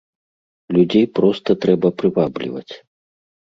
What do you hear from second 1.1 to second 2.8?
проста трэба прывабліваць.